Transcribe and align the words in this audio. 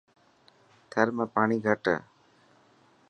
ٿر 0.91 1.07
۾ 1.17 1.25
پاڻي 1.35 1.57
گھٽ 1.67 1.83
هي. 1.91 1.97